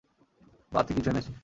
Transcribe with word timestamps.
বাড়তি 0.71 0.91
কিছু 0.93 1.09
এনেছি। 1.09 1.31